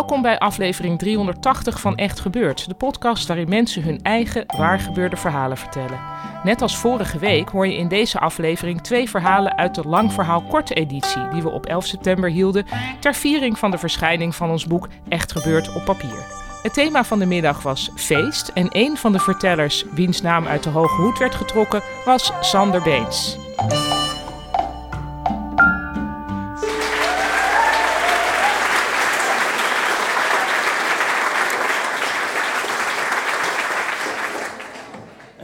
Welkom 0.00 0.22
bij 0.22 0.38
aflevering 0.38 0.98
380 0.98 1.80
van 1.80 1.96
Echt 1.96 2.20
Gebeurd, 2.20 2.68
de 2.68 2.74
podcast 2.74 3.26
waarin 3.26 3.48
mensen 3.48 3.82
hun 3.82 4.02
eigen 4.02 4.44
waargebeurde 4.56 5.16
verhalen 5.16 5.56
vertellen. 5.56 6.00
Net 6.42 6.62
als 6.62 6.76
vorige 6.76 7.18
week 7.18 7.48
hoor 7.48 7.66
je 7.66 7.76
in 7.76 7.88
deze 7.88 8.18
aflevering 8.18 8.80
twee 8.80 9.10
verhalen 9.10 9.56
uit 9.56 9.74
de 9.74 9.88
lang 9.88 10.12
verhaal 10.12 10.42
korte 10.42 10.74
editie 10.74 11.28
die 11.28 11.42
we 11.42 11.50
op 11.50 11.66
11 11.66 11.86
september 11.86 12.30
hielden 12.30 12.66
ter 13.00 13.14
viering 13.14 13.58
van 13.58 13.70
de 13.70 13.78
verschijning 13.78 14.34
van 14.34 14.50
ons 14.50 14.66
boek 14.66 14.88
Echt 15.08 15.32
Gebeurd 15.32 15.74
op 15.74 15.84
papier. 15.84 16.24
Het 16.62 16.74
thema 16.74 17.04
van 17.04 17.18
de 17.18 17.26
middag 17.26 17.62
was 17.62 17.90
feest 17.96 18.48
en 18.48 18.66
een 18.70 18.96
van 18.96 19.12
de 19.12 19.18
vertellers 19.18 19.84
wiens 19.94 20.20
naam 20.20 20.46
uit 20.46 20.62
de 20.62 20.70
hoge 20.70 21.02
hoed 21.02 21.18
werd 21.18 21.34
getrokken 21.34 21.82
was 22.04 22.32
Sander 22.40 22.82
Beens. 22.82 23.38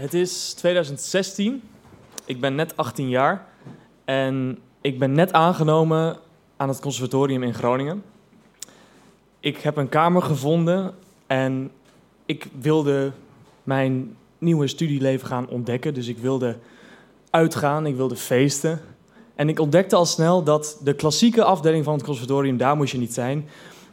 Het 0.06 0.15
is 0.15 0.52
2016. 0.52 1.62
Ik 2.24 2.41
ben 2.41 2.55
net 2.55 2.77
18 2.77 3.09
jaar. 3.09 3.47
En 4.05 4.59
ik 4.80 4.98
ben 4.98 5.12
net 5.12 5.33
aangenomen 5.33 6.16
aan 6.56 6.69
het 6.69 6.80
conservatorium 6.80 7.42
in 7.42 7.55
Groningen. 7.55 8.02
Ik 9.41 9.56
heb 9.56 9.77
een 9.77 9.88
kamer 9.88 10.23
gevonden 10.23 10.95
en 11.27 11.70
ik 12.27 12.48
wilde 12.61 13.12
mijn 13.62 14.16
nieuwe 14.38 14.66
studieleven 14.66 15.27
gaan 15.27 15.48
ontdekken. 15.48 15.95
Dus 15.95 16.09
ik 16.09 16.19
wilde 16.19 16.56
uitgaan, 17.30 17.86
ik 17.86 17.97
wilde 17.97 18.16
feesten. 18.16 18.80
En 19.34 19.48
ik 19.48 19.61
ontdekte 19.61 19.97
al 19.97 20.06
snel 20.06 20.42
dat 20.42 20.80
de 20.83 20.95
klassieke 20.95 21.45
afdeling 21.45 21.84
van 21.84 21.95
het 21.95 22.02
conservatorium, 22.02 22.56
daar 22.56 22.77
moest 22.77 22.92
je 22.92 22.98
niet 22.98 23.14
zijn. 23.14 23.48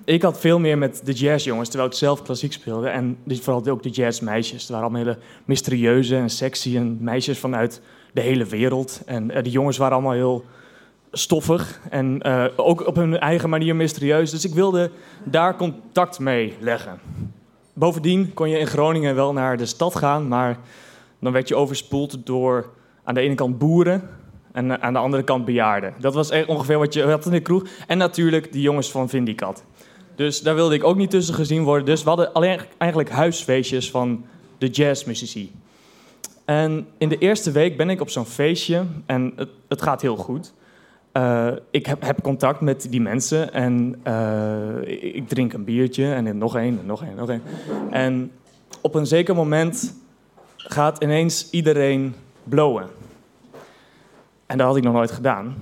Ik 0.06 0.22
had 0.22 0.40
veel 0.40 0.59
meer 0.59 0.78
met 0.78 1.02
de 1.04 1.12
jazzjongens, 1.12 1.70
terwijl 1.70 1.90
ik 1.90 1.96
zelf 1.96 2.22
klassiek 2.22 2.54
speelde. 2.54 2.88
En 2.88 3.18
vooral 3.28 3.66
ook 3.68 3.84
de 3.84 3.90
jazzmeisjes. 3.90 4.62
Het 4.62 4.70
waren 4.70 4.86
allemaal 4.86 5.04
hele 5.04 5.18
mysterieuze 5.46 6.16
en 6.16 6.30
sexy 6.30 6.78
en 6.78 6.98
meisjes 7.02 7.40
vanuit 7.40 7.82
de 8.14 8.22
hele 8.22 8.46
wereld. 8.46 9.02
En 9.06 9.31
uh, 9.31 9.44
de 9.44 9.50
jongens 9.50 9.78
waren 9.78 9.94
allemaal 9.94 10.14
heel 10.14 10.46
stoffig 11.12 11.80
en 11.90 12.20
uh, 12.28 12.46
ook 12.56 12.88
op 12.88 12.96
hun 12.96 13.20
eigen 13.20 13.50
manier 13.50 13.76
mysterieus. 13.76 14.31
Dus 14.31 14.46
ik 14.46 14.54
wilde 14.54 14.92
daar 15.24 15.56
contact 15.56 16.20
mee 16.20 16.54
leggen. 16.59 17.00
Bovendien 17.74 18.34
kon 18.34 18.50
je 18.50 18.59
in 18.59 18.68
Groningen 18.68 19.16
wel 19.16 19.34
naar 19.34 19.58
de 19.58 19.66
stad 19.66 19.96
gaan, 19.96 20.28
maar 20.28 20.58
dan 21.20 21.31
werd 21.31 21.48
je 21.48 21.56
overspoeld 21.56 22.26
door 22.26 22.70
aan 23.04 23.14
de 23.14 23.22
ene 23.22 23.36
kant 23.36 23.58
boeren 23.58 24.09
en 24.52 24.81
aan 24.81 24.94
de 24.94 25.00
andere 25.00 25.24
kant 25.24 25.46
bejaarden. 25.46 25.94
Dat 26.00 26.14
was 26.14 26.31
ongeveer 26.46 26.78
wat 26.78 26.94
je 26.94 27.04
had 27.04 27.26
in 27.26 27.31
de 27.31 27.40
kroeg. 27.40 27.64
En 27.88 27.98
natuurlijk 27.98 28.52
de 28.52 28.62
jongens 28.62 28.92
van 28.92 29.09
Vindicat. 29.09 29.64
Dus 30.16 30.42
daar 30.42 30.56
wilde 30.56 30.75
ik 30.75 30.83
ook 30.83 30.95
niet 30.95 31.09
tussen 31.09 31.36
gezien 31.36 31.64
worden. 31.64 31.86
Dus 31.86 32.03
we 32.03 32.08
hadden 32.08 32.33
alleen 32.33 32.59
eigenlijk 32.78 33.09
huisfeestjes 33.09 33.92
van 33.92 34.25
de 34.58 34.67
jazzmuzici. 34.67 35.52
En 36.45 36.88
in 36.97 37.09
de 37.09 37.17
eerste 37.17 37.52
week 37.52 37.78
ben 37.78 37.89
ik 37.89 38.02
op 38.02 38.09
zo'n 38.09 38.25
feestje 38.25 38.86
en 39.06 39.34
het, 39.36 39.50
het, 39.67 39.81
gaat 39.81 40.02
heel 40.02 40.16
goed. 40.16 40.53
Uh, 41.14 41.47
ik 41.72 41.86
heb, 41.86 42.02
heb, 42.02 42.22
contact 42.22 42.61
met 42.61 42.88
die 42.89 43.02
mensen 43.02 43.53
en 43.53 44.02
uh, 44.08 45.14
ik 45.16 45.28
drink 45.28 45.53
een 45.53 45.64
biertje 45.64 46.14
en 46.14 46.38
nog 46.38 46.56
één 46.56 46.80
en 46.80 46.86
nog 46.86 47.03
één, 47.03 47.16
nog 47.16 47.30
één. 47.30 47.41
En 47.89 48.31
op 48.81 48.95
een 48.95 49.08
zeker 49.08 49.36
moment 49.36 49.94
gaat 50.58 51.03
ineens 51.03 51.50
iedereen 51.50 52.16
blowen. 52.44 52.88
En 54.45 54.58
dat 54.58 54.67
had 54.67 54.78
ik 54.78 54.84
nog 54.84 54.94
nooit 54.94 55.11
gedaan. 55.11 55.56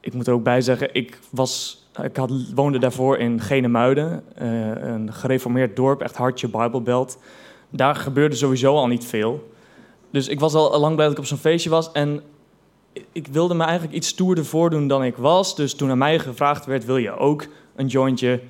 Ik 0.00 0.14
moet 0.14 0.26
er 0.26 0.32
ook 0.32 0.42
bij 0.42 0.60
zeggen, 0.60 0.94
ik 0.94 1.18
was 1.30 1.86
ik 2.02 2.16
had, 2.16 2.30
woonde 2.54 2.78
daarvoor 2.78 3.18
in 3.18 3.40
Genemuiden, 3.40 4.22
uh, 4.42 4.70
een 4.74 5.12
gereformeerd 5.12 5.76
dorp, 5.76 6.00
echt 6.00 6.16
hartje 6.16 6.48
Bijbelbelt. 6.48 7.18
Daar 7.70 7.94
gebeurde 7.94 8.36
sowieso 8.36 8.74
al 8.74 8.86
niet 8.86 9.04
veel. 9.04 9.50
Dus 10.10 10.28
ik 10.28 10.40
was 10.40 10.54
al 10.54 10.80
lang 10.80 10.94
blij 10.94 11.06
dat 11.06 11.16
ik 11.16 11.22
op 11.22 11.28
zo'n 11.28 11.38
feestje 11.38 11.70
was. 11.70 11.92
En 11.92 12.22
ik 13.12 13.26
wilde 13.26 13.54
me 13.54 13.64
eigenlijk 13.64 13.94
iets 13.94 14.08
stoerder 14.08 14.44
voordoen 14.44 14.88
dan 14.88 15.04
ik 15.04 15.16
was. 15.16 15.56
Dus 15.56 15.74
toen 15.74 15.90
aan 15.90 15.98
mij 15.98 16.18
gevraagd 16.18 16.66
werd, 16.66 16.84
wil 16.84 16.96
je 16.96 17.16
ook 17.16 17.46
een 17.76 17.86
jointje? 17.86 18.40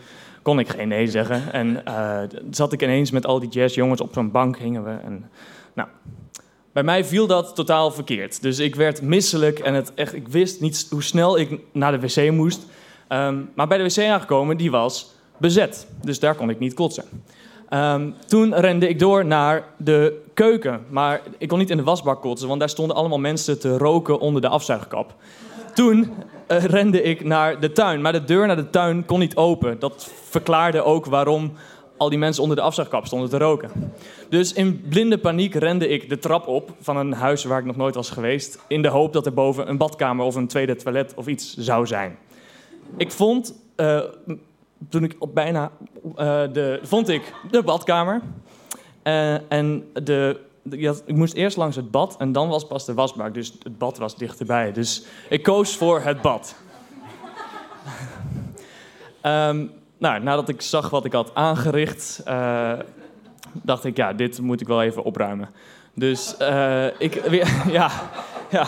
Kon 0.43 0.59
ik 0.59 0.69
geen 0.69 0.89
nee 0.89 1.07
zeggen. 1.07 1.53
En 1.53 1.83
uh, 1.89 2.21
zat 2.51 2.73
ik 2.73 2.83
ineens 2.83 3.11
met 3.11 3.27
al 3.27 3.41
die 3.41 3.49
jazzjongens 3.49 4.01
op 4.01 4.13
zo'n 4.13 4.31
bank, 4.31 4.59
hingen 4.59 4.85
we. 4.85 4.91
En, 4.91 5.31
nou, 5.75 5.89
bij 6.73 6.83
mij 6.83 7.05
viel 7.05 7.27
dat 7.27 7.55
totaal 7.55 7.91
verkeerd. 7.91 8.43
Dus 8.43 8.59
ik 8.59 8.75
werd 8.75 9.03
misselijk 9.03 9.59
en 9.59 9.75
het 9.75 9.95
echt, 9.95 10.15
ik 10.15 10.29
wist 10.29 10.61
niet 10.61 10.87
hoe 10.91 11.03
snel 11.03 11.39
ik 11.39 11.61
naar 11.73 12.01
de 12.01 12.01
wc 12.01 12.31
moest. 12.33 12.67
Um, 13.09 13.51
maar 13.55 13.67
bij 13.67 13.79
de 13.79 13.85
wc 13.85 13.99
aangekomen, 13.99 14.57
die 14.57 14.71
was 14.71 15.15
bezet. 15.37 15.87
Dus 16.03 16.21
daar 16.21 16.35
kon 16.35 16.51
ik 16.51 16.59
niet 16.59 16.75
kotsen. 16.75 17.05
Um, 17.71 18.15
toen 18.27 18.55
rende 18.55 18.89
ik 18.89 18.99
door 18.99 19.25
naar 19.25 19.65
de 19.77 20.21
keuken. 20.35 20.85
Maar 20.91 21.21
ik 21.39 21.49
kon 21.49 21.59
niet 21.59 21.71
in 21.71 21.77
de 21.77 21.83
wasbak 21.83 22.21
kotsen, 22.21 22.49
want 22.49 22.61
daar 22.61 22.69
stonden 22.69 22.97
allemaal 22.97 23.19
mensen 23.19 23.61
te 23.61 23.79
roken 23.79 24.21
onder 24.21 24.43
de 24.43 24.49
afzuigkap. 24.49 25.15
Toen 25.75 25.99
uh, 26.49 26.65
rende 26.65 27.03
ik 27.03 27.25
naar 27.25 27.61
de 27.61 27.73
tuin. 27.73 28.01
Maar 28.01 28.13
de 28.13 28.25
deur 28.25 28.47
naar 28.47 28.57
de 28.57 28.71
tuin 28.71 29.05
kon 29.05 29.19
niet 29.19 29.37
open. 29.37 29.79
Dat 29.79 30.11
verklaarde 30.29 30.83
ook 30.83 31.07
waarom 31.07 31.53
al 31.97 32.09
die 32.09 32.19
mensen 32.19 32.43
onder 32.43 32.57
de 32.57 32.63
afzuigkap 32.63 33.07
stonden 33.07 33.29
te 33.31 33.39
roken. 33.39 33.71
Dus 34.29 34.53
in 34.53 34.85
blinde 34.89 35.19
paniek 35.19 35.55
rende 35.55 35.89
ik 35.89 36.09
de 36.09 36.19
trap 36.19 36.47
op 36.47 36.71
van 36.81 36.97
een 36.97 37.13
huis 37.13 37.45
waar 37.45 37.59
ik 37.59 37.65
nog 37.65 37.77
nooit 37.77 37.95
was 37.95 38.11
geweest. 38.11 38.59
In 38.69 38.83
de 38.83 38.89
hoop 38.89 39.13
dat 39.13 39.27
er 39.27 39.35
boven 39.35 39.69
een 39.69 39.77
badkamer 39.77 40.25
of 40.25 40.35
een 40.35 40.49
tweede 40.49 40.77
toilet 40.77 41.13
of 41.15 41.27
iets 41.27 41.57
zou 41.57 41.87
zijn. 41.87 42.19
Ik 42.97 43.13
vond, 43.13 43.55
uh, 43.77 44.01
toen 44.89 45.05
ik 45.05 45.17
op 45.19 45.35
bijna, 45.35 45.71
uh, 46.05 46.15
de, 46.53 46.81
vond 46.83 47.09
ik 47.09 47.35
de 47.51 47.63
badkamer. 47.63 48.21
Uh, 49.05 49.53
en 49.53 49.91
de, 49.93 50.41
ik 51.05 51.17
moest 51.17 51.35
eerst 51.35 51.57
langs 51.57 51.77
het 51.77 51.91
bad 51.91 52.17
en 52.17 52.33
dan 52.33 52.49
was 52.49 52.67
pas 52.67 52.85
de 52.85 52.95
wasbak. 52.95 53.35
Dus 53.35 53.53
het 53.63 53.79
bad 53.79 53.99
was 53.99 54.17
dichterbij. 54.17 54.73
Dus 54.73 55.05
ik 55.29 55.43
koos 55.43 55.77
voor 55.77 56.01
het 56.01 56.23
bad. 56.23 56.55
um, 59.23 59.71
nou, 59.99 60.23
nadat 60.23 60.49
ik 60.49 60.63
zag 60.63 60.91
wat 60.91 61.05
ik 61.05 61.13
had 61.13 61.35
aangericht, 61.35 62.23
dacht 63.53 63.85
ik, 63.85 63.97
ja, 63.97 64.13
dit 64.13 64.41
moet 64.41 64.61
ik 64.61 64.67
wel 64.67 64.83
even 64.83 65.05
opruimen. 65.05 65.49
Dus 65.95 66.37
ik, 66.99 67.31
ja, 67.79 67.91
ja 68.51 68.67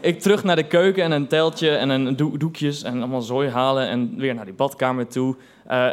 ik 0.00 0.20
terug 0.20 0.44
naar 0.44 0.56
de 0.56 0.66
keuken 0.66 1.02
en 1.02 1.10
een 1.10 1.28
teltje 1.28 1.70
en 1.70 1.88
een 1.88 2.16
doekjes 2.16 2.82
en 2.82 2.98
allemaal 2.98 3.22
zooi 3.22 3.48
halen 3.48 3.88
en 3.88 4.16
weer 4.16 4.34
naar 4.34 4.44
die 4.44 4.54
badkamer 4.54 5.06
toe. 5.06 5.36
Uh, 5.70 5.88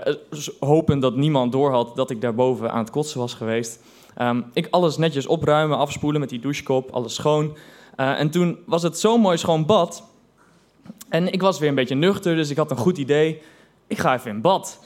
hopen 0.59 0.99
dat 0.99 1.15
niemand 1.15 1.51
doorhad 1.51 1.95
dat 1.95 2.09
ik 2.09 2.21
daarboven 2.21 2.71
aan 2.71 2.79
het 2.79 2.89
kotsen 2.89 3.19
was 3.19 3.33
geweest. 3.33 3.79
Um, 4.21 4.45
ik 4.53 4.67
alles 4.69 4.97
netjes 4.97 5.27
opruimen, 5.27 5.77
afspoelen 5.77 6.19
met 6.19 6.29
die 6.29 6.39
douchekop, 6.39 6.91
alles 6.91 7.15
schoon. 7.15 7.57
Uh, 7.97 8.19
en 8.19 8.29
toen 8.29 8.57
was 8.65 8.83
het 8.83 8.99
zo'n 8.99 9.21
mooi 9.21 9.37
schoon 9.37 9.65
bad. 9.65 10.03
En 11.09 11.31
ik 11.31 11.41
was 11.41 11.59
weer 11.59 11.69
een 11.69 11.75
beetje 11.75 11.95
nuchter, 11.95 12.35
dus 12.35 12.49
ik 12.49 12.57
had 12.57 12.71
een 12.71 12.77
goed 12.77 12.97
idee. 12.97 13.41
Ik 13.87 13.97
ga 13.97 14.13
even 14.13 14.31
in 14.31 14.41
bad. 14.41 14.79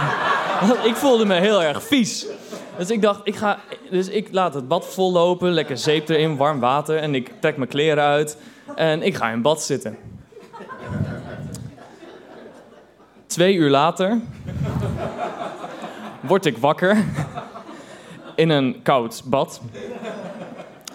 ik 0.90 0.94
voelde 0.94 1.24
me 1.24 1.34
heel 1.34 1.62
erg 1.62 1.82
vies. 1.82 2.26
Dus 2.80 2.90
ik 2.90 3.02
dacht, 3.02 3.20
ik, 3.24 3.36
ga, 3.36 3.58
dus 3.90 4.08
ik 4.08 4.28
laat 4.30 4.54
het 4.54 4.68
bad 4.68 4.86
vollopen, 4.86 5.50
lekker 5.50 5.78
zeep 5.78 6.08
erin, 6.08 6.36
warm 6.36 6.60
water. 6.60 6.96
En 6.96 7.14
ik 7.14 7.32
trek 7.40 7.56
mijn 7.56 7.68
kleren 7.68 8.04
uit 8.04 8.36
en 8.74 9.02
ik 9.02 9.14
ga 9.14 9.30
in 9.30 9.42
bad 9.42 9.62
zitten. 9.62 9.96
Twee 13.26 13.54
uur 13.54 13.70
later 13.70 14.20
word 16.20 16.46
ik 16.46 16.58
wakker 16.58 17.04
in 18.34 18.48
een 18.48 18.80
koud 18.82 19.22
bad. 19.24 19.60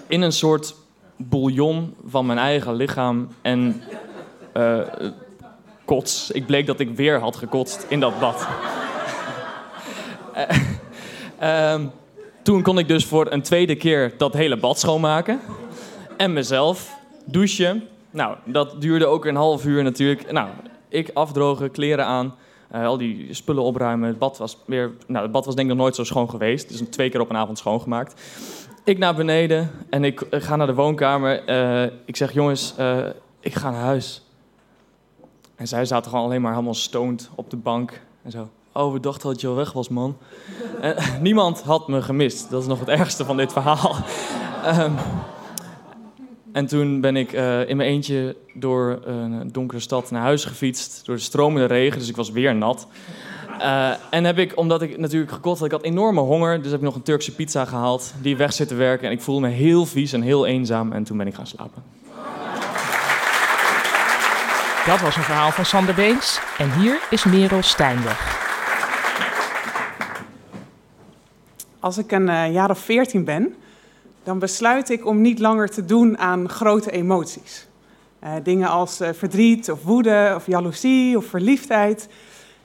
In 0.08 0.22
een 0.22 0.32
soort 0.32 0.76
bouillon 1.16 1.96
van 2.08 2.26
mijn 2.26 2.40
eigen 2.40 2.74
lichaam 2.74 3.28
en 3.42 3.84
uh, 4.54 4.80
kots. 5.86 6.32
Ik 6.32 6.46
bleek 6.46 6.66
dat 6.66 6.80
ik 6.80 6.96
weer 6.96 7.20
had 7.20 7.36
gekotst 7.36 7.86
in 7.90 8.00
dat 8.00 8.20
bad. 8.20 8.48
Um, 11.44 11.92
toen 12.44 12.62
kon 12.62 12.78
ik 12.78 12.88
dus 12.88 13.06
voor 13.06 13.32
een 13.32 13.42
tweede 13.42 13.76
keer 13.76 14.14
dat 14.18 14.34
hele 14.34 14.58
bad 14.58 14.80
schoonmaken. 14.80 15.40
En 16.18 16.34
mezelf 16.34 16.98
douchen. 17.26 17.88
Nou, 18.12 18.38
dat 18.46 18.82
duurde 18.82 19.06
ook 19.06 19.26
een 19.26 19.36
half 19.36 19.66
uur 19.66 19.84
natuurlijk. 19.84 20.32
Nou, 20.32 20.50
ik 20.90 21.10
afdrogen, 21.14 21.72
kleren 21.72 22.06
aan, 22.06 22.36
uh, 22.76 22.86
al 22.86 22.98
die 22.98 23.34
spullen 23.34 23.64
opruimen. 23.64 24.08
Het 24.08 24.20
bad 24.20 24.38
was 24.38 24.58
weer, 24.66 24.92
nou, 25.08 25.24
het 25.24 25.32
bad 25.32 25.46
was 25.46 25.56
denk 25.56 25.70
ik 25.70 25.74
nog 25.74 25.84
nooit 25.84 25.96
zo 25.96 26.04
schoon 26.04 26.30
geweest. 26.30 26.70
Dus 26.70 26.82
twee 26.90 27.10
keer 27.10 27.20
op 27.20 27.30
een 27.30 27.38
avond 27.38 27.58
schoongemaakt. 27.58 28.22
Ik 28.84 28.98
naar 28.98 29.16
beneden 29.16 29.72
en 29.90 30.04
ik, 30.04 30.22
ik 30.22 30.44
ga 30.44 30.56
naar 30.56 30.68
de 30.68 30.74
woonkamer. 30.74 31.50
Uh, 31.50 31.92
ik 32.06 32.16
zeg, 32.16 32.34
jongens, 32.34 32.76
ik 33.40 33.54
ga 33.54 33.72
naar 33.72 33.82
huis. 33.82 34.22
En 35.56 35.68
zij 35.68 35.86
zaten 35.86 36.10
gewoon 36.10 36.26
alleen 36.26 36.42
maar 36.42 36.52
helemaal 36.52 36.74
stoned 36.74 37.30
op 37.36 37.50
de 37.50 37.58
bank 37.58 38.02
en 38.24 38.32
zo. 38.32 38.50
Oh, 38.78 38.94
we 38.94 39.00
dachten 39.00 39.30
dat 39.30 39.42
je 39.42 39.48
al 39.48 39.56
weg 39.56 39.72
was, 39.72 39.90
man. 39.90 40.18
En, 40.82 40.96
niemand 41.22 41.62
had 41.62 41.88
me 41.88 42.02
gemist. 42.02 42.50
Dat 42.50 42.62
is 42.62 42.68
nog 42.68 42.80
het 42.80 42.88
ergste 42.88 43.26
van 43.26 43.38
dit 43.38 43.54
verhaal. 43.54 43.96
um, 44.66 44.96
en 46.52 46.66
toen 46.66 47.02
ben 47.02 47.16
ik 47.16 47.34
uh, 47.34 47.70
in 47.70 47.78
mijn 47.78 47.90
eentje 47.90 48.36
door 48.54 49.00
een 49.06 49.52
donkere 49.52 49.80
stad 49.80 50.12
naar 50.12 50.22
huis 50.22 50.46
gefietst. 50.46 51.06
Door 51.06 51.16
de 51.16 51.22
stromende 51.22 51.68
regen, 51.68 52.00
dus 52.00 52.10
ik 52.10 52.16
was 52.16 52.30
weer 52.30 52.56
nat. 52.56 52.88
En 54.10 54.24
heb 54.24 54.38
ik, 54.38 54.58
omdat 54.58 54.82
ik 54.82 54.98
natuurlijk 54.98 55.32
gekocht 55.32 55.58
had, 55.58 55.66
ik 55.66 55.74
had 55.74 55.84
enorme 55.84 56.22
honger. 56.22 56.62
Dus 56.62 56.72
heb 56.72 56.80
ik 56.80 56.86
nog 56.86 56.96
een 56.96 57.02
Turkse 57.02 57.36
pizza 57.36 57.66
gehaald. 57.66 58.14
Die 58.22 58.38
weg 58.38 58.54
zit 58.54 58.68
te 58.68 58.76
werken. 58.76 59.08
En 59.08 59.14
ik 59.14 59.22
voelde 59.22 59.48
me 59.48 59.54
heel 59.54 59.86
vies 59.86 60.14
en 60.14 60.22
heel 60.22 60.46
eenzaam. 60.46 60.92
En 60.92 61.04
toen 61.04 61.18
ben 61.18 61.28
ik 61.28 61.36
gaan 61.36 61.48
slapen. 61.48 61.84
Dat 64.86 65.02
was 65.02 65.16
een 65.16 65.24
verhaal 65.24 65.52
van 65.52 65.66
Sander 65.66 65.96
Beens. 65.96 66.40
En 66.58 66.80
hier 66.80 67.00
is 67.10 67.24
Merel 67.24 67.62
Steinweg. 67.62 68.45
Als 71.86 71.98
ik 71.98 72.12
een 72.12 72.28
uh, 72.28 72.54
jaar 72.54 72.70
of 72.70 72.80
veertien 72.80 73.24
ben, 73.24 73.56
dan 74.24 74.40
besluit 74.40 74.90
ik 74.90 75.06
om 75.06 75.22
niet 75.22 75.40
langer 75.40 75.70
te 75.70 75.86
doen 75.86 76.18
aan 76.18 76.50
grote 76.50 76.92
emoties. 76.92 77.68
Uh, 78.24 78.32
dingen 78.44 78.70
als 78.70 79.02
uh, 79.02 79.10
verdriet 79.14 79.72
of 79.72 79.84
woede 79.84 80.34
of 80.36 80.46
jaloezie 80.46 81.18
of 81.18 81.26
verliefdheid 81.26 82.08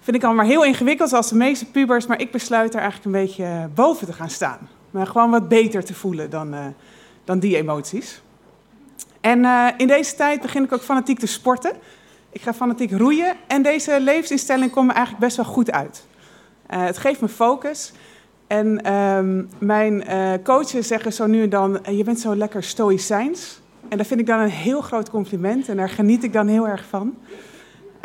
vind 0.01 0.17
ik 0.17 0.25
allemaal 0.25 0.47
heel 0.47 0.65
ingewikkeld 0.65 1.13
als 1.13 1.29
de 1.29 1.35
meeste 1.35 1.67
pubers, 1.67 2.07
maar 2.07 2.21
ik 2.21 2.31
besluit 2.31 2.75
er 2.75 2.81
eigenlijk 2.81 3.05
een 3.05 3.23
beetje 3.23 3.69
boven 3.75 4.07
te 4.07 4.13
gaan 4.13 4.31
staan. 4.31 4.69
Maar 4.91 5.07
gewoon 5.07 5.31
wat 5.31 5.49
beter 5.49 5.85
te 5.85 5.95
voelen 5.95 6.31
dan, 6.31 6.75
dan 7.25 7.39
die 7.39 7.57
emoties. 7.57 8.21
En 9.21 9.45
in 9.77 9.87
deze 9.87 10.15
tijd 10.15 10.41
begin 10.41 10.65
ik 10.65 10.73
ook 10.73 10.83
fanatiek 10.83 11.19
te 11.19 11.27
sporten. 11.27 11.73
Ik 12.31 12.41
ga 12.43 12.55
fanatiek 12.55 12.91
roeien 12.91 13.37
en 13.47 13.63
deze 13.63 14.01
levensinstelling 14.01 14.71
komt 14.71 14.87
me 14.87 14.93
eigenlijk 14.93 15.25
best 15.25 15.37
wel 15.37 15.47
goed 15.47 15.71
uit. 15.71 16.07
het 16.67 16.99
geeft 16.99 17.21
me 17.21 17.29
focus. 17.29 17.93
En 18.50 18.94
um, 18.94 19.49
mijn 19.58 20.05
uh, 20.08 20.32
coaches 20.43 20.87
zeggen 20.87 21.12
zo 21.12 21.26
nu 21.26 21.43
en 21.43 21.49
dan: 21.49 21.79
Je 21.91 22.05
bent 22.05 22.20
zo 22.20 22.37
lekker 22.37 22.62
stoïcijns. 22.62 23.61
En 23.88 23.99
dat 23.99 24.06
vind 24.06 24.20
ik 24.20 24.26
dan 24.26 24.41
een 24.41 24.49
heel 24.49 24.81
groot 24.81 25.11
compliment 25.11 25.69
en 25.69 25.76
daar 25.76 25.88
geniet 25.88 26.25
ik 26.25 26.32
dan 26.32 26.47
heel 26.47 26.69
erg 26.69 26.85
van. 26.88 27.14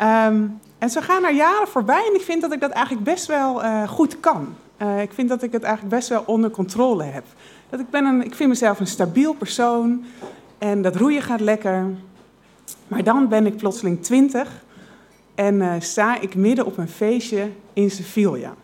Um, 0.00 0.60
en 0.78 0.90
zo 0.90 1.00
gaan 1.00 1.24
er 1.24 1.34
jaren 1.34 1.68
voorbij 1.68 2.06
en 2.08 2.14
ik 2.14 2.20
vind 2.20 2.40
dat 2.40 2.52
ik 2.52 2.60
dat 2.60 2.70
eigenlijk 2.70 3.04
best 3.04 3.26
wel 3.26 3.64
uh, 3.64 3.88
goed 3.88 4.20
kan. 4.20 4.54
Ik 5.00 5.12
vind 5.12 5.28
dat 5.28 5.42
ik 5.42 5.52
het 5.52 5.62
eigenlijk 5.62 5.94
best 5.94 6.08
wel 6.08 6.22
onder 6.26 6.50
controle 6.50 7.02
heb. 7.02 7.24
Dat 7.70 7.80
ik, 7.80 7.90
ben 7.90 8.04
een, 8.04 8.24
ik 8.24 8.34
vind 8.34 8.48
mezelf 8.48 8.80
een 8.80 8.86
stabiel 8.86 9.32
persoon 9.32 10.04
en 10.58 10.82
dat 10.82 10.96
roeien 10.96 11.22
gaat 11.22 11.40
lekker. 11.40 11.86
Maar 12.88 13.04
dan 13.04 13.28
ben 13.28 13.46
ik 13.46 13.56
plotseling 13.56 14.02
twintig 14.02 14.64
en 15.34 15.82
sta 15.82 16.20
ik 16.20 16.34
midden 16.34 16.66
op 16.66 16.78
een 16.78 16.88
feestje 16.88 17.50
in 17.72 17.90
Sevilla. 17.90 18.54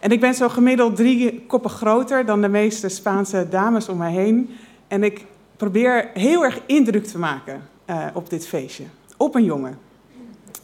En 0.00 0.10
ik 0.10 0.20
ben 0.20 0.34
zo 0.34 0.48
gemiddeld 0.48 0.96
drie 0.96 1.44
koppen 1.46 1.70
groter 1.70 2.26
dan 2.26 2.40
de 2.40 2.48
meeste 2.48 2.88
Spaanse 2.88 3.46
dames 3.50 3.88
om 3.88 3.98
mij 3.98 4.12
heen. 4.12 4.50
En 4.88 5.02
ik 5.02 5.24
probeer 5.56 6.10
heel 6.14 6.44
erg 6.44 6.60
indruk 6.66 7.06
te 7.06 7.18
maken 7.18 7.62
uh, 7.86 8.06
op 8.12 8.30
dit 8.30 8.46
feestje. 8.46 8.84
Op 9.16 9.34
een 9.34 9.44
jongen. 9.44 9.78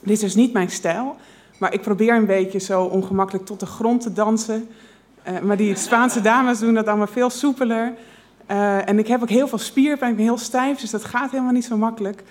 Dit 0.01 0.23
is 0.23 0.35
niet 0.35 0.53
mijn 0.53 0.71
stijl, 0.71 1.17
maar 1.59 1.73
ik 1.73 1.81
probeer 1.81 2.15
een 2.15 2.27
beetje 2.27 2.59
zo 2.59 2.83
ongemakkelijk 2.83 3.47
tot 3.47 3.61
de 3.61 3.67
grond 3.67 4.03
te 4.03 4.13
dansen. 4.13 4.69
Uh, 5.29 5.39
maar 5.41 5.57
die 5.57 5.77
Spaanse 5.77 6.21
dames 6.21 6.59
doen 6.59 6.75
dat 6.75 6.87
allemaal 6.87 7.07
veel 7.07 7.31
soepeler. 7.31 7.93
Uh, 8.51 8.89
en 8.89 8.99
ik 8.99 9.07
heb 9.07 9.23
ook 9.23 9.29
heel 9.29 9.49
veel 9.49 9.59
spierpijn, 9.59 10.11
ik 10.11 10.17
ben 10.17 10.27
heel 10.27 10.39
stijf, 10.39 10.81
dus 10.81 10.91
dat 10.91 11.05
gaat 11.05 11.31
helemaal 11.31 11.53
niet 11.53 11.65
zo 11.65 11.77
makkelijk. 11.77 12.23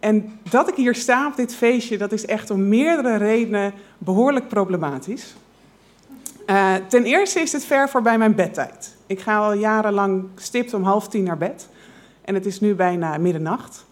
En 0.00 0.38
dat 0.50 0.68
ik 0.68 0.74
hier 0.74 0.94
sta 0.94 1.26
op 1.26 1.36
dit 1.36 1.54
feestje, 1.54 1.98
dat 1.98 2.12
is 2.12 2.26
echt 2.26 2.50
om 2.50 2.68
meerdere 2.68 3.16
redenen 3.16 3.72
behoorlijk 3.98 4.48
problematisch. 4.48 5.34
Uh, 6.46 6.74
ten 6.88 7.04
eerste 7.04 7.40
is 7.40 7.52
het 7.52 7.64
ver 7.64 7.88
voorbij 7.88 8.18
mijn 8.18 8.34
bedtijd. 8.34 8.96
Ik 9.06 9.20
ga 9.20 9.38
al 9.38 9.52
jarenlang 9.52 10.24
stipt 10.34 10.74
om 10.74 10.82
half 10.82 11.08
tien 11.08 11.24
naar 11.24 11.38
bed. 11.38 11.68
En 12.24 12.34
het 12.34 12.46
is 12.46 12.60
nu 12.60 12.74
bijna 12.74 13.18
middernacht. 13.18 13.84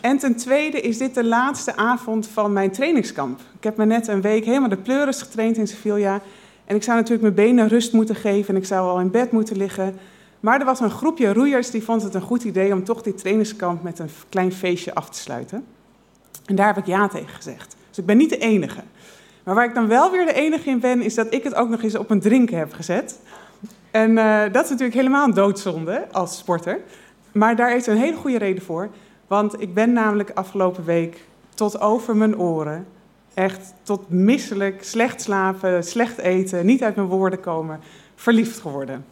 En 0.00 0.18
ten 0.18 0.36
tweede 0.36 0.80
is 0.80 0.98
dit 0.98 1.14
de 1.14 1.24
laatste 1.24 1.76
avond 1.76 2.28
van 2.28 2.52
mijn 2.52 2.70
trainingskamp. 2.70 3.40
Ik 3.56 3.64
heb 3.64 3.76
me 3.76 3.84
net 3.84 4.08
een 4.08 4.20
week 4.20 4.44
helemaal 4.44 4.68
de 4.68 4.76
pleuris 4.76 5.22
getraind 5.22 5.56
in 5.56 5.66
Sevilla. 5.68 6.20
En 6.64 6.76
ik 6.76 6.82
zou 6.82 6.96
natuurlijk 6.96 7.22
mijn 7.22 7.48
benen 7.48 7.68
rust 7.68 7.92
moeten 7.92 8.14
geven 8.14 8.54
en 8.54 8.60
ik 8.60 8.66
zou 8.66 8.88
al 8.88 9.00
in 9.00 9.10
bed 9.10 9.32
moeten 9.32 9.56
liggen. 9.56 9.98
Maar 10.40 10.60
er 10.60 10.66
was 10.66 10.80
een 10.80 10.90
groepje 10.90 11.32
roeiers 11.32 11.70
die 11.70 11.82
vond 11.82 12.02
het 12.02 12.14
een 12.14 12.20
goed 12.20 12.44
idee 12.44 12.72
om 12.72 12.84
toch 12.84 13.02
dit 13.02 13.18
trainingskamp 13.18 13.82
met 13.82 13.98
een 13.98 14.10
klein 14.28 14.52
feestje 14.52 14.94
af 14.94 15.10
te 15.10 15.18
sluiten. 15.18 15.64
En 16.44 16.54
daar 16.54 16.66
heb 16.66 16.76
ik 16.76 16.86
ja 16.86 17.08
tegen 17.08 17.34
gezegd. 17.34 17.76
Dus 17.88 17.98
ik 17.98 18.06
ben 18.06 18.16
niet 18.16 18.30
de 18.30 18.38
enige. 18.38 18.80
Maar 19.46 19.54
waar 19.54 19.64
ik 19.64 19.74
dan 19.74 19.88
wel 19.88 20.10
weer 20.10 20.26
de 20.26 20.32
enige 20.32 20.70
in 20.70 20.80
ben, 20.80 21.02
is 21.02 21.14
dat 21.14 21.34
ik 21.34 21.42
het 21.42 21.54
ook 21.54 21.68
nog 21.68 21.82
eens 21.82 21.96
op 21.96 22.10
een 22.10 22.20
drinken 22.20 22.58
heb 22.58 22.72
gezet. 22.72 23.20
En 23.90 24.10
uh, 24.10 24.42
dat 24.52 24.64
is 24.64 24.70
natuurlijk 24.70 24.96
helemaal 24.96 25.24
een 25.24 25.34
doodzonde 25.34 26.06
als 26.12 26.36
sporter. 26.36 26.80
Maar 27.32 27.56
daar 27.56 27.76
is 27.76 27.86
een 27.86 27.96
hele 27.96 28.16
goede 28.16 28.38
reden 28.38 28.62
voor. 28.62 28.88
Want 29.26 29.60
ik 29.60 29.74
ben 29.74 29.92
namelijk 29.92 30.30
afgelopen 30.34 30.84
week 30.84 31.24
tot 31.54 31.80
over 31.80 32.16
mijn 32.16 32.38
oren, 32.38 32.86
echt 33.34 33.74
tot 33.82 34.10
misselijk, 34.10 34.84
slecht 34.84 35.22
slapen, 35.22 35.84
slecht 35.84 36.18
eten, 36.18 36.66
niet 36.66 36.82
uit 36.82 36.96
mijn 36.96 37.08
woorden 37.08 37.40
komen, 37.40 37.80
verliefd 38.14 38.60
geworden. 38.60 39.04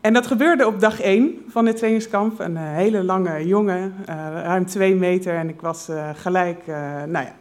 En 0.00 0.12
dat 0.12 0.26
gebeurde 0.26 0.66
op 0.66 0.80
dag 0.80 1.00
één 1.00 1.44
van 1.48 1.64
dit 1.64 1.76
trainingskamp. 1.76 2.38
Een 2.38 2.54
uh, 2.54 2.60
hele 2.62 3.04
lange 3.04 3.46
jongen, 3.46 3.94
uh, 4.00 4.14
ruim 4.42 4.66
twee 4.66 4.94
meter. 4.94 5.34
En 5.34 5.48
ik 5.48 5.60
was 5.60 5.88
gelijk, 6.14 6.66
nou 7.06 7.24
ja, 7.24 7.34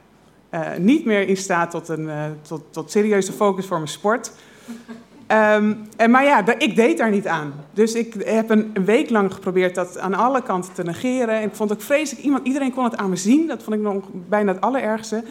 uh, 0.53 0.59
niet 0.77 1.05
meer 1.05 1.27
in 1.27 1.37
staat 1.37 1.71
tot, 1.71 1.87
een, 1.87 2.05
uh, 2.05 2.23
tot, 2.41 2.61
tot 2.69 2.91
serieuze 2.91 3.31
focus 3.31 3.65
voor 3.65 3.77
mijn 3.77 3.89
sport. 3.89 4.31
Um, 5.27 5.87
en, 5.97 6.11
maar 6.11 6.23
ja, 6.23 6.57
ik 6.57 6.75
deed 6.75 6.97
daar 6.97 7.11
niet 7.11 7.27
aan. 7.27 7.53
Dus 7.71 7.93
ik 7.93 8.13
heb 8.25 8.49
een, 8.49 8.71
een, 8.73 8.85
week 8.85 9.09
lang 9.09 9.33
geprobeerd 9.33 9.75
dat 9.75 9.99
aan 9.99 10.13
alle 10.13 10.43
kanten 10.43 10.73
te 10.73 10.83
negeren. 10.83 11.35
En 11.35 11.47
ik 11.47 11.55
vond 11.55 11.71
ook 11.71 11.81
vreselijk, 11.81 12.25
iemand, 12.25 12.47
iedereen 12.47 12.73
kon 12.73 12.83
het 12.83 12.97
aan 12.97 13.09
me 13.09 13.15
zien. 13.15 13.47
Dat 13.47 13.63
vond 13.63 13.75
ik 13.75 13.81
nog 13.81 14.03
bijna 14.11 14.51
het 14.51 14.61
allerergste. 14.61 15.23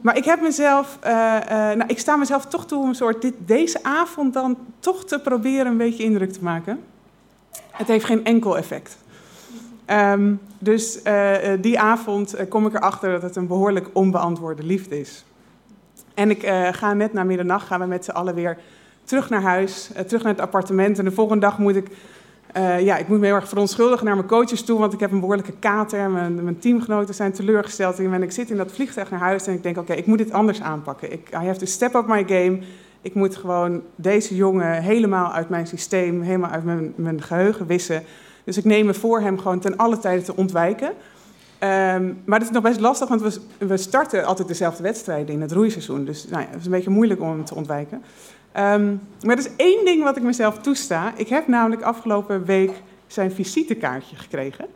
Maar 0.00 0.16
ik 0.16 0.24
heb 0.24 0.40
mezelf, 0.40 0.98
uh, 1.04 1.10
nou, 1.50 1.84
ik 1.86 1.98
sta 1.98 2.16
mezelf 2.16 2.46
toch 2.46 2.66
toe 2.66 2.82
om 2.82 2.88
een 2.88 2.94
soort 2.94 3.22
dit, 3.22 3.34
deze 3.46 3.82
avond 3.82 4.34
dan 4.34 4.58
toch 4.78 5.04
te 5.04 5.20
proberen 5.20 5.66
een 5.66 5.76
beetje 5.76 6.04
indruk 6.04 6.32
te 6.32 6.42
maken. 6.42 6.80
Het 7.70 7.86
heeft 7.86 8.04
geen 8.04 8.24
enkel 8.24 8.56
effect. 8.56 8.96
Um, 9.90 10.40
dus 10.58 11.00
uh, 11.04 11.36
die 11.60 11.80
avond 11.80 12.34
uh, 12.34 12.40
kom 12.48 12.66
ik 12.66 12.74
erachter 12.74 13.10
dat 13.10 13.22
het 13.22 13.36
een 13.36 13.46
behoorlijk 13.46 13.88
onbeantwoorde 13.92 14.62
liefde 14.62 15.00
is. 15.00 15.24
En 16.14 16.30
ik 16.30 16.46
ga 16.72 16.94
net 16.94 17.12
na 17.12 17.24
middernacht, 17.24 17.66
gaan 17.66 17.80
we 17.80 17.86
met 17.86 18.04
z'n 18.04 18.10
allen 18.10 18.34
weer 18.34 18.58
terug 19.04 19.30
naar 19.30 19.42
huis, 19.42 19.90
terug 20.06 20.22
naar 20.22 20.32
het 20.32 20.42
appartement. 20.42 20.98
En 20.98 21.04
de 21.04 21.10
volgende 21.10 21.40
dag 21.40 21.58
moet 21.58 21.76
ik, 21.76 21.88
ja, 22.80 22.96
ik 22.96 23.08
moet 23.08 23.18
me 23.18 23.26
heel 23.26 23.34
erg 23.34 23.48
verontschuldigen 23.48 24.04
naar 24.04 24.14
mijn 24.14 24.28
coaches 24.28 24.62
toe, 24.62 24.78
want 24.78 24.92
ik 24.92 25.00
heb 25.00 25.12
een 25.12 25.20
behoorlijke 25.20 25.52
kater. 25.58 26.10
Mijn, 26.10 26.44
mijn 26.44 26.58
teamgenoten 26.58 27.14
zijn 27.14 27.32
teleurgesteld. 27.32 27.98
En 27.98 28.22
ik 28.22 28.32
zit 28.32 28.50
in 28.50 28.56
dat 28.56 28.72
vliegtuig 28.72 29.10
naar 29.10 29.20
huis 29.20 29.46
en 29.46 29.54
ik 29.54 29.62
denk, 29.62 29.78
oké, 29.78 29.92
ik 29.92 30.06
moet 30.06 30.18
dit 30.18 30.32
anders 30.32 30.60
aanpakken. 30.60 31.12
Ik, 31.12 31.28
I 31.32 31.46
have 31.46 31.58
to 31.58 31.66
step 31.66 31.94
up 31.94 32.06
my 32.06 32.24
game. 32.26 32.58
Ik 33.02 33.14
moet 33.14 33.36
gewoon 33.36 33.82
deze 33.96 34.34
jongen 34.36 34.82
helemaal 34.82 35.32
uit 35.32 35.48
mijn 35.48 35.66
systeem, 35.66 36.22
helemaal 36.22 36.50
uit 36.50 36.64
mijn, 36.64 36.92
mijn 36.96 37.22
geheugen 37.22 37.66
wissen. 37.66 38.02
Dus 38.48 38.56
ik 38.56 38.64
neem 38.64 38.86
me 38.86 38.94
voor 38.94 39.20
hem 39.20 39.38
gewoon 39.38 39.60
ten 39.60 39.76
alle 39.76 39.98
tijde 39.98 40.22
te 40.22 40.36
ontwijken. 40.36 40.88
Um, 40.88 42.22
maar 42.24 42.38
dat 42.38 42.48
is 42.48 42.54
nog 42.54 42.62
best 42.62 42.80
lastig, 42.80 43.08
want 43.08 43.20
we, 43.20 43.40
we, 43.66 43.76
starten 43.76 44.24
altijd 44.24 44.48
dezelfde 44.48 44.82
wedstrijden 44.82 45.34
in 45.34 45.40
het 45.40 45.52
roeiseizoen. 45.52 46.04
Dus 46.04 46.28
nou 46.28 46.42
ja, 46.42 46.48
het 46.48 46.58
is 46.58 46.64
een 46.64 46.70
beetje 46.70 46.90
moeilijk 46.90 47.20
om 47.20 47.28
hem 47.28 47.44
te 47.44 47.54
ontwijken. 47.54 48.02
Um, 48.56 49.00
maar 49.22 49.36
er 49.36 49.38
is 49.38 49.56
één 49.56 49.84
ding 49.84 50.02
wat 50.02 50.16
ik 50.16 50.22
mezelf 50.22 50.58
toesta. 50.58 51.12
Ik 51.16 51.28
heb 51.28 51.46
namelijk 51.46 51.82
afgelopen 51.82 52.44
week 52.44 52.82
zijn 53.06 53.32
visitekaartje 53.32 54.16
gekregen. 54.16 54.66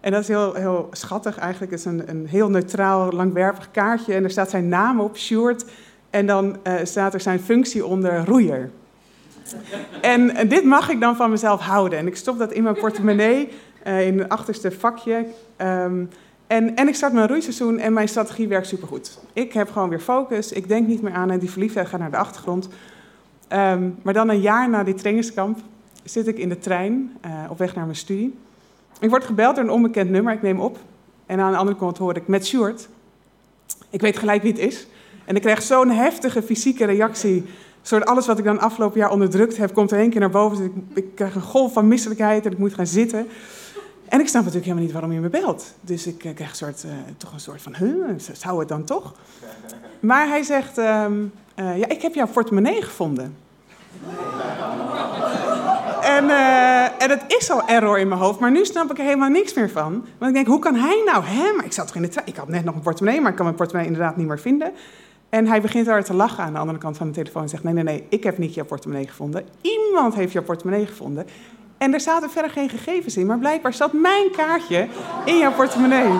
En 0.00 0.12
dat 0.12 0.20
is 0.20 0.28
heel, 0.28 0.54
heel 0.54 0.88
schattig 0.92 1.38
eigenlijk. 1.38 1.70
Het 1.70 1.80
is 1.80 1.86
een, 1.86 2.08
een 2.08 2.26
heel 2.26 2.50
neutraal, 2.50 3.12
langwerpig 3.12 3.70
kaartje. 3.70 4.14
En 4.14 4.24
er 4.24 4.30
staat 4.30 4.50
zijn 4.50 4.68
naam 4.68 5.00
op, 5.00 5.16
Sjoerd. 5.16 5.64
En 6.10 6.26
dan 6.26 6.56
uh, 6.66 6.74
staat 6.82 7.14
er 7.14 7.20
zijn 7.20 7.40
functie 7.40 7.86
onder 7.86 8.24
roeier. 8.24 8.70
En 10.00 10.48
dit 10.48 10.64
mag 10.64 10.88
ik 10.88 11.00
dan 11.00 11.16
van 11.16 11.30
mezelf 11.30 11.60
houden. 11.60 11.98
En 11.98 12.06
ik 12.06 12.16
stop 12.16 12.38
dat 12.38 12.52
in 12.52 12.62
mijn 12.62 12.74
portemonnee, 12.74 13.48
uh, 13.86 14.06
in 14.06 14.18
het 14.18 14.28
achterste 14.28 14.70
vakje. 14.70 15.26
Um, 15.58 16.08
en, 16.46 16.76
en 16.76 16.88
ik 16.88 16.94
start 16.94 17.12
mijn 17.12 17.28
roeiseizoen 17.28 17.78
en 17.78 17.92
mijn 17.92 18.08
strategie 18.08 18.48
werkt 18.48 18.66
supergoed. 18.66 19.18
Ik 19.32 19.52
heb 19.52 19.70
gewoon 19.70 19.88
weer 19.88 20.00
focus, 20.00 20.52
ik 20.52 20.68
denk 20.68 20.86
niet 20.86 21.02
meer 21.02 21.12
aan 21.12 21.30
en 21.30 21.38
die 21.38 21.50
verliefdheid 21.50 21.88
gaat 21.88 22.00
naar 22.00 22.10
de 22.10 22.16
achtergrond. 22.16 22.68
Um, 23.52 23.98
maar 24.02 24.14
dan 24.14 24.28
een 24.28 24.40
jaar 24.40 24.68
na 24.68 24.84
die 24.84 24.94
trainingskamp 24.94 25.58
zit 26.04 26.26
ik 26.26 26.38
in 26.38 26.48
de 26.48 26.58
trein 26.58 27.16
uh, 27.26 27.50
op 27.50 27.58
weg 27.58 27.74
naar 27.74 27.84
mijn 27.84 27.96
studie. 27.96 28.38
Ik 29.00 29.10
word 29.10 29.24
gebeld 29.24 29.54
door 29.54 29.64
een 29.64 29.70
onbekend 29.70 30.10
nummer, 30.10 30.32
ik 30.32 30.42
neem 30.42 30.60
op. 30.60 30.78
En 31.26 31.40
aan 31.40 31.52
de 31.52 31.58
andere 31.58 31.76
kant 31.76 31.98
hoor 31.98 32.16
ik 32.16 32.28
met 32.28 32.46
Stuart. 32.46 32.88
Ik 33.90 34.00
weet 34.00 34.18
gelijk 34.18 34.42
wie 34.42 34.52
het 34.52 34.60
is. 34.60 34.86
En 35.24 35.36
ik 35.36 35.42
krijg 35.42 35.62
zo'n 35.62 35.90
heftige 35.90 36.42
fysieke 36.42 36.84
reactie 36.84 37.44
soort 37.82 38.04
alles 38.04 38.26
wat 38.26 38.38
ik 38.38 38.44
dan 38.44 38.60
afgelopen 38.60 39.00
jaar 39.00 39.10
onderdrukt 39.10 39.56
heb, 39.56 39.74
komt 39.74 39.90
er 39.90 39.98
één 39.98 40.10
keer 40.10 40.20
naar 40.20 40.30
boven. 40.30 40.56
Dus 40.56 40.66
ik, 40.66 41.04
ik, 41.04 41.14
krijg 41.14 41.34
een 41.34 41.42
golf 41.42 41.72
van 41.72 41.88
misselijkheid 41.88 42.46
en 42.46 42.52
ik 42.52 42.58
moet 42.58 42.74
gaan 42.74 42.86
zitten. 42.86 43.26
En 44.08 44.20
ik 44.20 44.28
snap 44.28 44.44
natuurlijk 44.44 44.64
helemaal 44.64 44.84
niet 44.84 44.92
waarom 44.92 45.12
je 45.12 45.20
me 45.20 45.28
belt. 45.28 45.74
Dus 45.80 46.06
ik 46.06 46.24
uh, 46.24 46.34
krijg 46.34 46.50
een 46.50 46.56
soort, 46.56 46.84
uh, 46.84 46.90
toch 47.16 47.32
een 47.32 47.40
soort 47.40 47.62
van, 47.62 47.74
huh, 47.74 48.18
zou 48.32 48.58
het 48.58 48.68
dan 48.68 48.84
toch? 48.84 49.14
Maar 50.00 50.28
hij 50.28 50.42
zegt, 50.42 50.78
um, 50.78 51.32
uh, 51.56 51.78
ja, 51.78 51.88
ik 51.88 52.02
heb 52.02 52.14
jouw 52.14 52.26
portemonnee 52.26 52.82
gevonden. 52.82 53.36
En, 56.02 56.30
en 56.98 57.10
het 57.10 57.22
is 57.26 57.50
al 57.50 57.68
error 57.68 57.98
in 57.98 58.08
mijn 58.08 58.20
hoofd, 58.20 58.38
maar 58.38 58.50
nu 58.50 58.64
snap 58.64 58.90
ik 58.90 58.98
er 58.98 59.04
helemaal 59.04 59.28
niks 59.28 59.54
meer 59.54 59.70
van. 59.70 59.92
Want 60.18 60.30
ik 60.30 60.34
denk, 60.34 60.46
hoe 60.46 60.58
kan 60.58 60.74
hij 60.74 61.02
nou, 61.04 61.24
hè? 61.24 61.52
Maar 61.52 61.64
ik 61.64 61.72
zat 61.72 61.86
toch 61.86 61.96
in 61.96 62.02
de 62.02 62.08
trein, 62.08 62.26
ik 62.26 62.36
had 62.36 62.48
net 62.48 62.64
nog 62.64 62.74
een 62.74 62.80
portemonnee, 62.80 63.20
maar 63.20 63.30
ik 63.30 63.36
kan 63.36 63.44
mijn 63.44 63.56
portemonnee 63.56 63.92
inderdaad 63.92 64.16
niet 64.16 64.26
meer 64.26 64.40
vinden. 64.40 64.72
En 65.30 65.46
hij 65.46 65.60
begint 65.60 65.86
daar 65.86 66.04
te 66.04 66.14
lachen 66.14 66.44
aan 66.44 66.52
de 66.52 66.58
andere 66.58 66.78
kant 66.78 66.96
van 66.96 67.06
de 67.06 67.12
telefoon 67.12 67.42
en 67.42 67.48
zegt: 67.48 67.62
Nee, 67.62 67.74
nee, 67.74 67.84
nee, 67.84 68.06
ik 68.08 68.24
heb 68.24 68.38
niet 68.38 68.54
jouw 68.54 68.64
portemonnee 68.64 69.08
gevonden. 69.08 69.44
Iemand 69.60 70.14
heeft 70.14 70.32
jouw 70.32 70.42
portemonnee 70.42 70.86
gevonden. 70.86 71.26
En 71.78 71.94
er 71.94 72.00
zaten 72.00 72.30
verder 72.30 72.50
geen 72.50 72.68
gegevens 72.68 73.16
in, 73.16 73.26
maar 73.26 73.38
blijkbaar 73.38 73.74
zat 73.74 73.92
mijn 73.92 74.30
kaartje 74.30 74.86
in 75.24 75.38
jouw 75.38 75.52
portemonnee. 75.52 76.10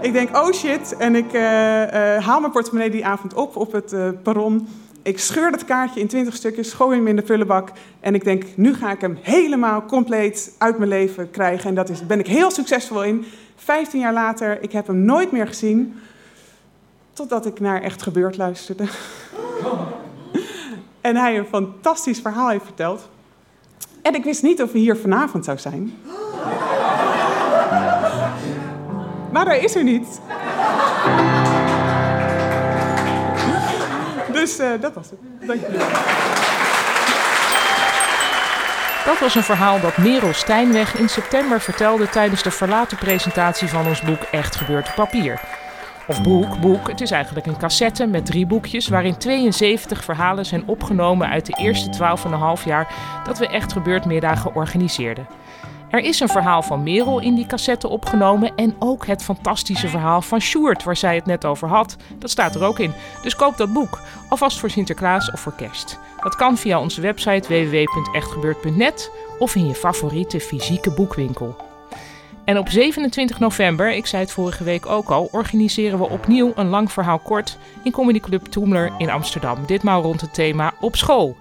Ik 0.00 0.12
denk, 0.12 0.36
oh 0.36 0.52
shit, 0.52 0.96
en 0.96 1.14
ik 1.14 1.32
uh, 1.32 1.40
uh, 1.40 2.26
haal 2.26 2.40
mijn 2.40 2.52
portemonnee 2.52 2.90
die 2.90 3.06
avond 3.06 3.34
op 3.34 3.56
op 3.56 3.72
het 3.72 3.92
uh, 3.92 4.08
perron. 4.22 4.68
Ik 5.02 5.18
scheur 5.18 5.50
dat 5.50 5.64
kaartje 5.64 6.00
in 6.00 6.06
twintig 6.06 6.34
stukjes, 6.34 6.72
gooi 6.72 6.96
hem 6.96 7.06
in 7.06 7.16
de 7.16 7.22
prullenbak. 7.22 7.72
En 8.00 8.14
ik 8.14 8.24
denk, 8.24 8.44
nu 8.56 8.74
ga 8.74 8.90
ik 8.90 9.00
hem 9.00 9.18
helemaal 9.20 9.84
compleet 9.84 10.54
uit 10.58 10.78
mijn 10.78 10.90
leven 10.90 11.30
krijgen. 11.30 11.68
En 11.68 11.74
daar 11.74 11.86
ben 12.06 12.18
ik 12.18 12.26
heel 12.26 12.50
succesvol 12.50 13.04
in. 13.04 13.24
Vijftien 13.56 14.00
jaar 14.00 14.12
later, 14.12 14.62
ik 14.62 14.72
heb 14.72 14.86
hem 14.86 15.04
nooit 15.04 15.32
meer 15.32 15.46
gezien. 15.46 16.00
Totdat 17.20 17.46
ik 17.46 17.60
naar 17.60 17.82
Echt 17.82 18.02
Gebeurd 18.02 18.36
luisterde. 18.36 18.84
en 21.00 21.16
hij 21.16 21.38
een 21.38 21.46
fantastisch 21.46 22.20
verhaal 22.20 22.48
heeft 22.48 22.64
verteld. 22.64 23.08
En 24.02 24.14
ik 24.14 24.24
wist 24.24 24.42
niet 24.42 24.62
of 24.62 24.72
hij 24.72 24.80
hier 24.80 24.96
vanavond 24.96 25.44
zou 25.44 25.58
zijn. 25.58 25.92
Maar 29.32 29.46
hij 29.46 29.60
is 29.60 29.74
er 29.74 29.84
niet. 29.84 30.06
Dus 34.32 34.60
uh, 34.60 34.70
dat 34.80 34.94
was 34.94 35.10
het. 35.10 35.18
Dank 35.46 35.60
jullie. 35.60 35.78
Dat 39.04 39.18
was 39.20 39.34
een 39.34 39.42
verhaal 39.42 39.80
dat 39.80 39.96
Merel 39.96 40.32
Stijnweg 40.32 40.98
in 40.98 41.08
september 41.08 41.60
vertelde 41.60 42.08
tijdens 42.08 42.42
de 42.42 42.50
verlaten 42.50 42.98
presentatie 42.98 43.68
van 43.68 43.86
ons 43.86 44.00
boek 44.00 44.22
Echt 44.22 44.56
Gebeurd 44.56 44.88
op 44.88 44.94
Papier. 44.94 45.49
Of 46.10 46.22
boek, 46.22 46.60
boek. 46.60 46.88
Het 46.88 47.00
is 47.00 47.10
eigenlijk 47.10 47.46
een 47.46 47.56
cassette 47.56 48.06
met 48.06 48.26
drie 48.26 48.46
boekjes 48.46 48.88
waarin 48.88 49.16
72 49.18 50.04
verhalen 50.04 50.46
zijn 50.46 50.62
opgenomen 50.66 51.28
uit 51.28 51.46
de 51.46 51.56
eerste 51.56 52.16
12,5 52.58 52.64
jaar 52.64 52.94
dat 53.24 53.38
we 53.38 53.48
Echt 53.48 53.72
Gebeurd 53.72 54.04
middagen 54.04 54.54
organiseerden. 54.54 55.26
Er 55.90 56.00
is 56.00 56.20
een 56.20 56.28
verhaal 56.28 56.62
van 56.62 56.82
Merel 56.82 57.20
in 57.20 57.34
die 57.34 57.46
cassette 57.46 57.88
opgenomen 57.88 58.54
en 58.56 58.74
ook 58.78 59.06
het 59.06 59.22
fantastische 59.22 59.88
verhaal 59.88 60.22
van 60.22 60.40
Sjoerd, 60.40 60.84
waar 60.84 60.96
zij 60.96 61.14
het 61.14 61.26
net 61.26 61.44
over 61.44 61.68
had. 61.68 61.96
Dat 62.18 62.30
staat 62.30 62.54
er 62.54 62.64
ook 62.64 62.78
in. 62.78 62.92
Dus 63.22 63.36
koop 63.36 63.56
dat 63.56 63.72
boek, 63.72 64.00
alvast 64.28 64.58
voor 64.58 64.70
Sinterklaas 64.70 65.30
of 65.30 65.40
voor 65.40 65.54
kerst. 65.54 65.98
Dat 66.20 66.36
kan 66.36 66.56
via 66.56 66.80
onze 66.80 67.00
website 67.00 67.48
www.echtgebeurd.net 67.48 69.10
of 69.38 69.54
in 69.54 69.66
je 69.66 69.74
favoriete 69.74 70.40
fysieke 70.40 70.90
boekwinkel. 70.90 71.69
En 72.50 72.58
op 72.58 72.68
27 72.68 73.38
november, 73.38 73.92
ik 73.92 74.06
zei 74.06 74.22
het 74.22 74.32
vorige 74.32 74.64
week 74.64 74.86
ook 74.86 75.08
al, 75.08 75.28
organiseren 75.32 75.98
we 75.98 76.08
opnieuw 76.08 76.52
een 76.54 76.68
lang 76.68 76.92
verhaal 76.92 77.18
kort 77.18 77.58
in 77.82 77.92
Comedy 77.92 78.20
Club 78.20 78.46
Toemler 78.46 78.92
in 78.98 79.10
Amsterdam. 79.10 79.66
Ditmaal 79.66 80.02
rond 80.02 80.20
het 80.20 80.34
thema 80.34 80.72
op 80.80 80.96
school. 80.96 81.36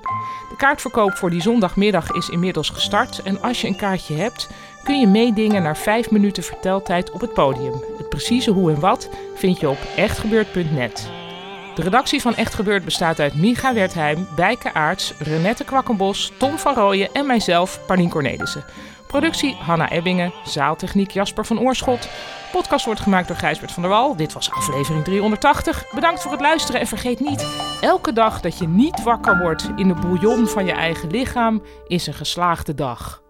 De 0.50 0.56
kaartverkoop 0.58 1.18
voor 1.18 1.30
die 1.30 1.42
zondagmiddag 1.42 2.12
is 2.12 2.30
inmiddels 2.30 2.70
gestart 2.70 3.22
en 3.22 3.42
als 3.42 3.62
je 3.62 3.68
een 3.68 3.76
kaartje 3.76 4.16
hebt, 4.16 4.50
kun 4.84 5.00
je 5.00 5.08
meedingen 5.08 5.64
naar 5.64 5.78
5 5.78 6.12
minuten 6.12 6.44
verteltijd 6.44 7.12
op 7.12 7.22
het 7.22 7.34
podium. 7.34 7.84
Het 7.98 8.10
precieze 8.10 8.52
hoe 8.52 8.72
en 8.72 8.80
wat 8.80 9.10
vind 9.36 9.60
je 9.60 9.70
op 9.70 9.80
echtgebeurd.net. 9.96 11.10
De 11.76 11.82
redactie 11.82 12.22
van 12.22 12.36
Echt 12.36 12.54
Gebeurd 12.54 12.86
bestaat 12.86 13.20
uit 13.20 13.36
Micha 13.36 13.74
Wertheim, 13.74 14.28
Bijke 14.36 14.74
Aarts, 14.74 15.14
Renette 15.20 15.64
Kwakkenbos, 15.64 16.32
Tom 16.38 16.58
van 16.58 16.74
Rooyen 16.74 17.10
en 17.14 17.26
mijzelf, 17.26 17.80
Paulien 17.86 18.10
Cornelissen. 18.10 18.64
Productie 19.10 19.56
Hanna 19.56 19.90
Ebbingen, 19.90 20.34
zaaltechniek 20.44 21.12
Jasper 21.12 21.46
van 21.46 21.60
Oorschot. 21.60 22.10
Podcast 22.52 22.86
wordt 22.86 23.00
gemaakt 23.00 23.28
door 23.28 23.38
Gijsbert 23.38 23.72
van 23.72 23.82
der 23.82 23.92
Wal. 23.92 24.16
Dit 24.16 24.34
was 24.34 24.52
aflevering 24.52 25.04
380. 25.04 25.86
Bedankt 25.94 26.22
voor 26.22 26.32
het 26.32 26.42
luisteren 26.42 26.82
en 26.82 26.88
vergeet 26.88 27.20
niet, 27.20 27.48
elke 27.82 28.14
dag 28.14 28.42
dat 28.42 28.58
je 28.58 28.68
niet 28.68 29.04
wakker 29.04 29.40
wordt 29.40 29.72
in 29.76 29.88
de 29.88 29.94
bouillon 29.94 30.48
van 30.48 30.66
je 30.66 30.72
eigen 30.72 31.10
lichaam 31.10 31.62
is 31.88 32.08
een 32.08 32.14
geslaagde 32.14 32.74
dag. 32.74 33.22